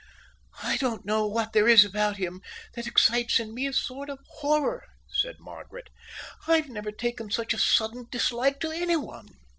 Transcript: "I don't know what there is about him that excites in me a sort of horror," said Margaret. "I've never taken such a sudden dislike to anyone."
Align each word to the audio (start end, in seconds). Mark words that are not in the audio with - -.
"I 0.63 0.77
don't 0.77 1.05
know 1.05 1.27
what 1.27 1.53
there 1.53 1.67
is 1.67 1.85
about 1.85 2.17
him 2.17 2.41
that 2.73 2.87
excites 2.87 3.39
in 3.39 3.53
me 3.53 3.67
a 3.67 3.71
sort 3.73 4.09
of 4.09 4.17
horror," 4.39 4.87
said 5.07 5.39
Margaret. 5.39 5.91
"I've 6.47 6.69
never 6.69 6.91
taken 6.91 7.29
such 7.29 7.53
a 7.53 7.59
sudden 7.59 8.07
dislike 8.09 8.59
to 8.61 8.71
anyone." 8.71 9.27